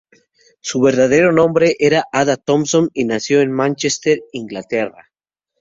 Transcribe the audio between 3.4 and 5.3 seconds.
en Mánchester, Inglaterra.